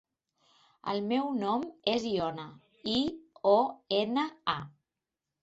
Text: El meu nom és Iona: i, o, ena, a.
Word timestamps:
El 0.93 1.01
meu 1.11 1.29
nom 1.41 1.65
és 1.93 2.07
Iona: 2.13 2.47
i, 2.95 2.97
o, 3.53 3.53
ena, 4.01 4.27
a. 4.57 4.59